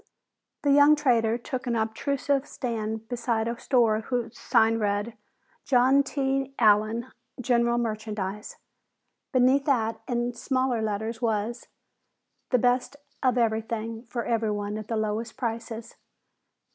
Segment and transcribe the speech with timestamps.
[0.63, 5.15] The young trader took an unobtrusive stand beside a store whose sign read
[5.65, 6.55] "JOHN T.
[6.57, 8.55] ALLEN, GENERAL MERCHANDISE."
[9.31, 11.67] Beneath that, in smaller letters was,
[12.49, 15.97] "The best of everything for everyone at the lowest prices."